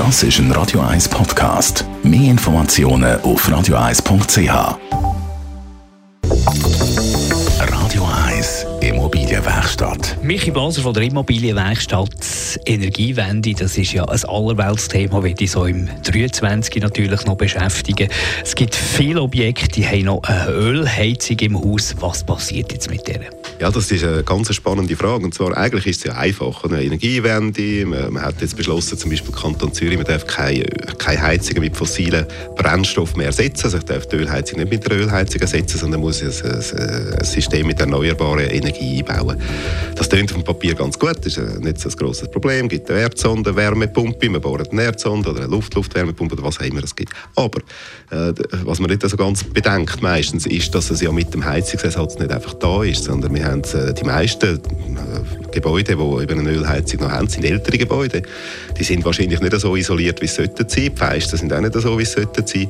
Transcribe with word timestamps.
Das 0.00 0.22
ist 0.22 0.38
ein 0.38 0.50
Radio 0.52 0.80
1 0.80 1.10
Podcast. 1.10 1.84
Mehr 2.02 2.30
Informationen 2.30 3.20
auf 3.20 3.46
radio1.ch. 3.46 4.78
Radio 7.58 8.08
1 8.26 8.66
Immobilienwerkstatt. 8.80 10.16
Michi 10.22 10.52
Blaser 10.52 10.80
von 10.80 10.94
der 10.94 11.02
Immobilienwerkstatt 11.02 12.08
Energiewende, 12.64 13.52
das 13.52 13.76
ist 13.76 13.92
ja 13.92 14.06
ein 14.06 14.24
Allerweltsthema, 14.24 15.22
wird 15.22 15.42
ich 15.42 15.50
so 15.50 15.66
im 15.66 15.86
23 16.02 16.82
natürlich 16.82 17.26
noch 17.26 17.36
beschäftigen. 17.36 18.08
Es 18.42 18.54
gibt 18.54 18.74
viele 18.74 19.20
Objekte, 19.20 19.68
die 19.68 19.86
haben 19.86 20.06
noch 20.06 20.22
eine 20.22 20.50
Ölheizung 20.50 21.38
im 21.40 21.62
Haus. 21.62 21.94
Was 22.00 22.24
passiert 22.24 22.72
jetzt 22.72 22.88
mit 22.90 23.06
denen? 23.06 23.26
Ja, 23.60 23.70
das 23.70 23.92
ist 23.92 24.02
eine 24.04 24.22
ganz 24.22 24.54
spannende 24.54 24.96
Frage. 24.96 25.22
Und 25.22 25.34
zwar, 25.34 25.54
eigentlich 25.54 25.86
ist 25.86 25.98
es 25.98 26.04
ja 26.04 26.14
einfach. 26.14 26.64
Eine 26.64 26.82
Energiewende, 26.82 27.84
man, 27.84 28.14
man 28.14 28.22
hat 28.22 28.40
jetzt 28.40 28.56
beschlossen, 28.56 28.96
zum 28.96 29.10
Beispiel 29.10 29.34
Kanton 29.34 29.70
Zürich, 29.74 29.98
man 29.98 30.06
darf 30.06 30.26
keine, 30.26 30.64
keine 30.96 31.20
Heizungen 31.20 31.60
mit 31.60 31.76
fossilen 31.76 32.24
Brennstoffen 32.56 33.18
mehr 33.18 33.26
ersetzen. 33.26 33.64
Also 33.64 33.76
ich 33.76 33.84
darf 33.84 34.06
die 34.06 34.16
Ölheizung 34.16 34.60
nicht 34.60 34.70
mit 34.70 34.88
der 34.88 34.96
Ölheizung 34.96 35.42
ersetzen, 35.42 35.76
sondern 35.76 36.00
muss 36.00 36.22
ein, 36.22 36.28
ein, 36.28 37.18
ein 37.18 37.24
System 37.24 37.66
mit 37.66 37.78
erneuerbarer 37.78 38.50
Energie 38.50 39.04
einbauen. 39.06 39.36
Das 39.94 40.08
klingt 40.08 40.30
auf 40.30 40.38
dem 40.38 40.44
Papier 40.44 40.74
ganz 40.74 40.98
gut, 40.98 41.18
das 41.18 41.36
ist 41.36 41.60
nicht 41.60 41.78
so 41.78 41.90
ein 41.90 41.96
grosses 41.96 42.30
Problem. 42.30 42.64
Es 42.64 42.70
gibt 42.70 42.90
eine 42.90 43.00
Erdsonde, 43.00 43.54
Wärmepumpe, 43.54 44.30
man 44.30 44.40
bohrt 44.40 44.72
eine 44.72 44.84
Erdsonde 44.84 45.32
oder 45.32 45.40
eine 45.40 45.50
Luft-Luft-Wärmepumpe 45.50 46.34
oder 46.34 46.44
was 46.44 46.58
auch 46.58 46.64
immer 46.64 46.82
es 46.82 46.96
gibt. 46.96 47.12
Aber 47.36 47.60
äh, 48.10 48.32
was 48.64 48.80
man 48.80 48.88
nicht 48.88 49.06
so 49.06 49.18
ganz 49.18 49.44
bedenkt 49.44 50.00
meistens, 50.00 50.46
ist, 50.46 50.74
dass 50.74 50.90
es 50.90 51.02
ja 51.02 51.12
mit 51.12 51.34
dem 51.34 51.44
Heizungsersatz 51.44 52.18
nicht 52.18 52.30
einfach 52.30 52.54
da 52.54 52.82
ist, 52.84 53.04
sondern 53.04 53.34
wir 53.34 53.49
haben 53.50 53.94
die 53.94 54.04
meisten 54.04 54.56
äh, 54.56 55.39
Gebäude, 55.50 55.96
die 55.96 56.22
eben 56.22 56.40
eine 56.40 56.50
Ölheizung 56.50 57.00
noch 57.00 57.10
haben, 57.10 57.28
sind 57.28 57.44
ältere 57.44 57.78
Gebäude. 57.78 58.22
Die 58.78 58.84
sind 58.84 59.04
wahrscheinlich 59.04 59.40
nicht 59.40 59.60
so 59.60 59.76
isoliert, 59.76 60.20
wie 60.22 60.26
sie 60.26 60.36
sollten 60.36 60.68
sein. 60.68 60.84
Die 60.84 60.96
Fenster 60.96 61.36
sind 61.36 61.52
auch 61.52 61.60
nicht 61.60 61.74
so, 61.74 61.98
wie 61.98 62.04
sie 62.04 62.12
sollten 62.12 62.46
sein. 62.46 62.68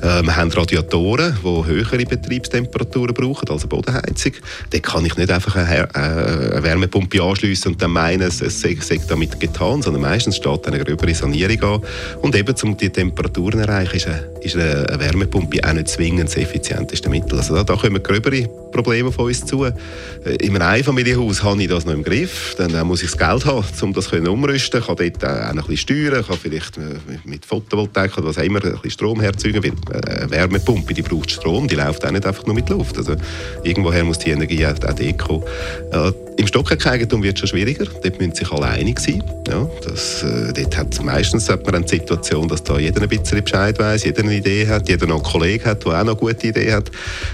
Äh, 0.00 0.22
wir 0.22 0.36
haben 0.36 0.50
Radiatoren, 0.50 1.36
die 1.42 1.66
höhere 1.66 2.04
Betriebstemperaturen 2.04 3.14
brauchen, 3.14 3.48
also 3.48 3.68
Bodenheizung. 3.68 4.32
Da 4.70 4.78
kann 4.78 5.04
ich 5.04 5.16
nicht 5.16 5.30
einfach 5.30 5.56
eine, 5.56 5.88
äh, 5.94 6.52
eine 6.52 6.62
Wärmepumpe 6.62 7.22
anschliessen 7.22 7.72
und 7.72 7.82
dann 7.82 7.92
meinen, 7.92 8.22
es 8.22 8.38
sei, 8.38 8.76
sei 8.80 9.00
damit 9.08 9.38
getan, 9.40 9.82
sondern 9.82 10.02
meistens 10.02 10.36
steht 10.36 10.66
eine 10.66 10.82
gröbere 10.82 11.14
Sanierung 11.14 11.62
an. 11.62 11.82
Und 12.22 12.34
eben, 12.36 12.54
um 12.62 12.76
die 12.76 12.90
Temperaturen 12.90 13.62
zu 13.62 13.68
erreichen, 13.68 13.96
ist 13.96 14.06
eine, 14.06 14.28
ist 14.40 14.56
eine 14.56 14.98
Wärmepumpe 14.98 15.60
auch 15.66 15.72
nicht 15.72 15.88
zwingend 15.88 16.28
das 16.28 16.36
effizienteste 16.36 17.08
Mittel. 17.08 17.38
Also 17.38 17.54
da, 17.54 17.64
da 17.64 17.76
kommen 17.76 18.02
gröbere 18.02 18.48
Probleme 18.70 19.08
auf 19.08 19.18
uns 19.18 19.44
zu. 19.44 19.64
Äh, 19.64 19.72
einem 20.42 20.62
Einfamilienhaus 20.62 21.42
habe 21.42 21.62
ich 21.62 21.68
das 21.68 21.84
noch 21.84 21.92
im 21.92 22.02
Griff. 22.02 22.19
Dann 22.56 22.86
muss 22.86 23.02
ich 23.02 23.10
das 23.10 23.18
Geld 23.18 23.44
haben, 23.44 23.64
um 23.82 23.92
das 23.92 24.12
umrüsten. 24.12 24.80
Ich 24.80 24.86
kann 24.86 24.96
dort 24.96 25.24
auch 25.24 25.54
noch 25.54 25.64
ein 25.64 25.68
bisschen 25.68 25.76
steuern, 25.76 26.24
kann 26.24 26.38
vielleicht 26.38 26.76
äh, 26.78 26.98
mit 27.24 27.44
Photovoltaik 27.44 28.16
oder 28.18 28.28
was 28.28 28.38
auch 28.38 28.42
immer 28.42 28.64
ein 28.64 28.72
bisschen 28.72 28.90
Strom 28.90 29.20
herzeugen. 29.20 29.62
Weil 29.62 29.72
äh, 29.94 30.22
eine 30.22 30.30
Wärmepumpe, 30.30 30.94
die 30.94 31.02
braucht 31.02 31.30
Strom, 31.30 31.68
die 31.68 31.74
läuft 31.74 32.04
auch 32.04 32.10
nicht 32.10 32.26
einfach 32.26 32.46
nur 32.46 32.54
mit 32.54 32.68
Luft. 32.68 32.96
Also 32.96 33.16
irgendwoher 33.62 34.04
muss 34.04 34.18
die 34.18 34.30
Energie 34.30 34.66
auch, 34.66 34.72
auch 34.72 34.94
dort 34.94 35.18
kommen. 35.18 35.44
Im 36.40 36.46
Stockeigentum 36.46 37.22
wird 37.22 37.34
es 37.34 37.40
schon 37.40 37.48
schwieriger. 37.50 37.84
Dort 37.84 38.18
müssen 38.18 38.34
sich 38.34 38.50
alle 38.50 38.64
einig 38.64 38.98
sein. 38.98 39.22
Ja, 39.46 39.68
das, 39.84 40.22
äh, 40.22 40.54
dort 40.54 40.74
hat 40.74 41.04
meistens 41.04 41.50
hat 41.50 41.66
man 41.66 41.74
eine 41.74 41.86
Situation, 41.86 42.48
dass 42.48 42.64
da 42.64 42.78
jeder 42.78 43.02
ein 43.02 43.10
bisschen 43.10 43.44
Bescheid 43.44 43.78
weiß, 43.78 44.04
jeder 44.04 44.22
eine 44.22 44.34
Idee 44.34 44.66
hat, 44.66 44.88
jeder 44.88 45.06
noch 45.06 45.16
einen 45.16 45.24
Kollegen 45.24 45.66
hat, 45.66 45.84
der 45.84 45.92
auch 45.92 46.04
noch 46.04 46.18
eine 46.18 46.32
gute 46.32 46.46
Idee 46.46 46.72
hat. 46.72 46.90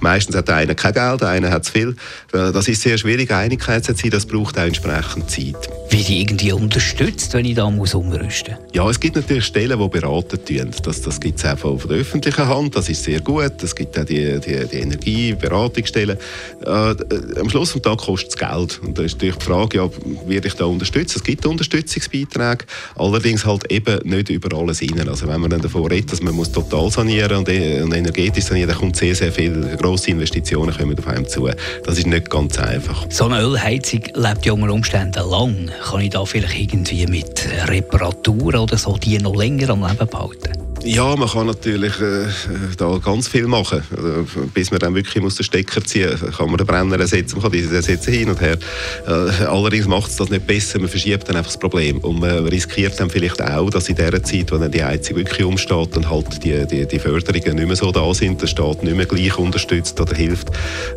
Meistens 0.00 0.36
hat 0.36 0.50
einer 0.50 0.74
kein 0.74 0.92
Geld, 0.92 1.22
einer 1.22 1.50
hat 1.50 1.64
zu 1.64 1.72
viel. 1.72 1.88
Äh, 2.34 2.52
das 2.52 2.68
ist 2.68 2.82
sehr 2.82 2.98
schwierig, 2.98 3.30
Einigkeit 3.30 3.84
zu 3.84 3.92
erzielen. 3.92 4.10
Das 4.10 4.26
braucht 4.26 4.58
auch 4.58 4.64
entsprechend 4.64 5.30
Zeit. 5.30 5.70
Wird 5.90 6.08
ich 6.08 6.20
irgendwie 6.20 6.52
unterstützt, 6.52 7.34
wenn 7.34 7.44
ich 7.44 7.56
da 7.56 7.68
muss 7.68 7.94
umrüsten 7.94 8.54
muss? 8.54 8.74
Ja, 8.74 8.88
es 8.88 9.00
gibt 9.00 9.16
natürlich 9.16 9.44
Stellen, 9.44 9.76
die 9.76 9.88
beraten 9.88 10.38
tun. 10.44 10.70
Das, 10.84 11.02
das 11.02 11.20
gibt 11.20 11.40
es 11.40 11.44
auch 11.44 11.58
von 11.58 11.78
der 11.88 11.98
öffentlichen 11.98 12.46
Hand. 12.46 12.76
Das 12.76 12.88
ist 12.88 13.02
sehr 13.02 13.20
gut. 13.20 13.60
Es 13.60 13.74
gibt 13.74 13.98
auch 13.98 14.04
die, 14.04 14.38
die, 14.38 14.66
die 14.68 14.76
Energieberatungsstellen. 14.76 16.16
Äh, 16.64 16.94
am 17.40 17.50
Schluss 17.50 17.72
des 17.72 17.82
Tages 17.82 18.06
kostet 18.06 18.30
es 18.30 18.36
Geld. 18.36 18.80
Und 18.84 18.96
da 18.96 19.02
ist 19.02 19.14
natürlich 19.14 19.34
die 19.36 19.44
Frage, 19.44 19.78
ja, 19.78 19.90
werde 20.26 20.46
ich 20.46 20.54
da 20.54 20.66
unterstützen? 20.66 21.18
Es 21.18 21.24
gibt 21.24 21.44
Unterstützungsbeiträge, 21.44 22.64
allerdings 22.94 23.44
halt 23.44 23.70
eben 23.72 23.98
nicht 24.08 24.30
über 24.30 24.56
alles 24.56 24.82
rein. 24.82 25.08
Also 25.08 25.26
wenn 25.26 25.40
man 25.40 25.50
dann 25.50 25.60
davon 25.60 25.86
redet, 25.86 26.12
dass 26.12 26.22
man 26.22 26.34
muss 26.34 26.52
total 26.52 26.88
sanieren 26.92 27.38
und, 27.38 27.48
äh, 27.48 27.82
und 27.82 27.92
energetisch 27.92 28.44
sanieren, 28.44 28.68
dann 28.68 28.78
kommt 28.78 28.94
sehr, 28.94 29.16
sehr 29.16 29.32
viele 29.32 29.76
grosse 29.76 30.12
Investitionen 30.12 30.72
kommen 30.72 30.96
auf 30.96 31.06
einem 31.08 31.26
zu. 31.26 31.48
Das 31.84 31.98
ist 31.98 32.06
nicht 32.06 32.30
ganz 32.30 32.58
einfach. 32.58 33.06
So 33.10 33.24
eine 33.24 33.42
Ölheizung 33.42 34.02
lebt 34.14 34.46
ja 34.46 34.52
unter 34.52 34.72
Umständen 34.72 35.28
lang. 35.28 35.70
Kann 35.82 36.02
ich 36.02 36.10
da 36.10 36.24
vielleicht 36.24 36.74
irgendwie 36.74 37.06
mit 37.06 37.48
Reparaturen 37.68 38.60
oder 38.60 38.76
so 38.76 38.96
die 38.96 39.18
noch 39.18 39.34
länger 39.34 39.70
am 39.70 39.86
Leben 39.86 40.06
behalten? 40.06 40.69
Ja, 40.82 41.14
man 41.14 41.28
kann 41.28 41.46
natürlich 41.46 42.00
äh, 42.00 42.26
da 42.78 42.96
ganz 43.04 43.28
viel 43.28 43.46
machen. 43.46 43.82
Also, 43.94 44.24
bis 44.54 44.70
man 44.70 44.80
dann 44.80 44.94
wirklich 44.94 45.22
muss 45.22 45.34
den 45.34 45.44
Stecker 45.44 45.84
ziehen 45.84 46.10
muss, 46.10 46.36
kann 46.36 46.46
man 46.46 46.56
den 46.56 46.66
Brenner 46.66 46.98
ersetzen, 46.98 47.36
man 47.36 47.42
kann 47.42 47.52
diese 47.52 47.76
ersetzen 47.76 48.12
hin 48.14 48.30
und 48.30 48.40
her. 48.40 48.56
Äh, 49.06 49.44
allerdings 49.44 49.86
macht 49.86 50.10
es 50.10 50.16
das 50.16 50.30
nicht 50.30 50.46
besser, 50.46 50.78
man 50.78 50.88
verschiebt 50.88 51.28
dann 51.28 51.36
einfach 51.36 51.50
das 51.50 51.60
Problem. 51.60 51.98
Und 51.98 52.20
man 52.20 52.46
riskiert 52.46 52.98
dann 52.98 53.10
vielleicht 53.10 53.42
auch, 53.42 53.68
dass 53.68 53.90
in 53.90 53.96
der 53.96 54.22
Zeit, 54.22 54.50
wo 54.50 54.56
dann 54.56 54.72
die 54.72 54.82
Heizung 54.82 55.16
wirklich 55.16 55.44
umsteht 55.44 55.96
und 55.96 56.08
halt 56.08 56.42
die, 56.42 56.66
die, 56.66 56.86
die 56.86 56.98
Förderungen 56.98 57.56
nicht 57.56 57.66
mehr 57.66 57.76
so 57.76 57.92
da 57.92 58.14
sind, 58.14 58.40
der 58.40 58.46
Staat 58.46 58.82
nicht 58.82 58.96
mehr 58.96 59.06
gleich 59.06 59.36
unterstützt 59.36 60.00
oder 60.00 60.14
hilft, 60.14 60.48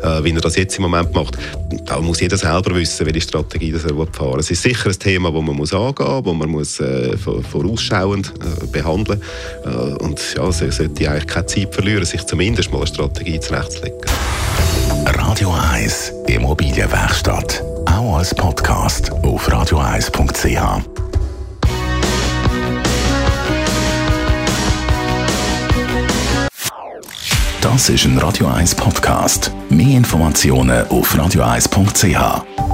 äh, 0.02 0.24
wie 0.24 0.32
er 0.32 0.40
das 0.40 0.56
jetzt 0.56 0.76
im 0.76 0.82
Moment 0.82 1.12
macht. 1.14 1.36
Da 1.84 2.00
muss 2.00 2.20
jeder 2.20 2.38
selber 2.38 2.74
wissen, 2.74 3.04
welche 3.04 3.20
Strategie 3.20 3.72
das 3.72 3.84
er 3.84 3.94
fahren 3.94 4.32
will. 4.32 4.40
Es 4.40 4.50
ist 4.50 4.62
sicher 4.62 4.88
ein 4.88 4.98
Thema, 4.98 5.30
das 5.30 5.42
man 5.42 5.56
muss 5.56 5.74
angehen 5.74 6.06
muss, 6.06 6.24
das 6.24 6.34
man 6.34 6.48
muss, 6.48 6.80
äh, 6.80 7.16
vorausschauend 7.18 8.32
äh, 8.40 8.66
behandeln 8.68 9.18
muss 9.18 9.73
äh, 9.73 9.73
und 9.74 10.34
ja, 10.36 10.52
sie 10.52 10.70
sollte 10.70 11.10
eigentlich 11.10 11.26
keine 11.26 11.46
Zeit 11.46 11.74
verlieren, 11.74 12.04
sich 12.04 12.24
zumindest 12.24 12.70
mal 12.70 12.78
eine 12.78 12.86
Strategie 12.86 13.40
zurechtzulegen. 13.40 13.98
Radio 15.06 15.54
1 15.72 16.12
Immobilienwerkstatt. 16.26 17.62
Auch 17.86 18.18
als 18.18 18.34
Podcast 18.34 19.12
auf 19.12 19.48
radio1.ch. 19.48 20.84
Das 27.60 27.88
ist 27.88 28.04
ein 28.04 28.18
Radio 28.18 28.46
1 28.46 28.74
Podcast. 28.74 29.50
Mehr 29.70 29.96
Informationen 29.96 30.86
auf 30.88 31.14
radio1.ch. 31.14 32.73